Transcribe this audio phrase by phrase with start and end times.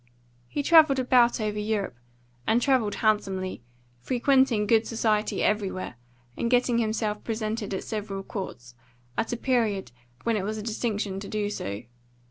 [0.47, 1.95] He travelled about over Europe,
[2.47, 3.61] and travelled handsomely,
[3.99, 5.93] frequenting good society everywhere,
[6.35, 8.73] and getting himself presented at several courts,
[9.15, 9.91] at a period
[10.23, 11.83] when it was a distinction to do so.